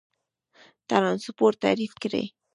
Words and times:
ترانسپورت 0.89 1.55
تعریف 1.63 1.91
کړئ. 2.03 2.25